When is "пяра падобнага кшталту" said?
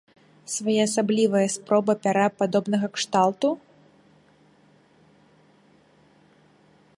2.05-3.53